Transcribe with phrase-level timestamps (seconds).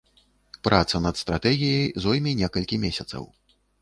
[0.67, 3.23] Праца над стратэгіяй зойме некалькі месяцаў.